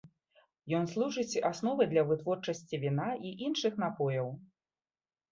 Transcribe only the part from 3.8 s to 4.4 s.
напояў.